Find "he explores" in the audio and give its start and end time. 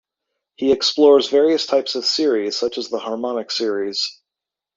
0.55-1.27